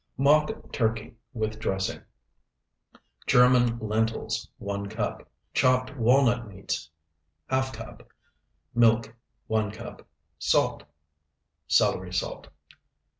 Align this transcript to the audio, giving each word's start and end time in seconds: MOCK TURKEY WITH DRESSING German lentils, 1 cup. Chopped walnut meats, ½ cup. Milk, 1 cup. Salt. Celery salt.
MOCK 0.17 0.71
TURKEY 0.71 1.13
WITH 1.33 1.59
DRESSING 1.59 2.01
German 3.27 3.77
lentils, 3.77 4.49
1 4.57 4.87
cup. 4.89 5.29
Chopped 5.53 5.95
walnut 5.95 6.47
meats, 6.47 6.89
½ 7.51 7.71
cup. 7.73 8.09
Milk, 8.73 9.13
1 9.45 9.69
cup. 9.69 10.07
Salt. 10.39 10.85
Celery 11.67 12.11
salt. 12.13 12.47